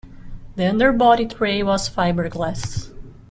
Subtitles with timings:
[0.55, 2.89] The underbody tray was fiberglass.